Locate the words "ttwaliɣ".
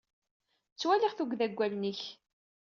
0.73-1.11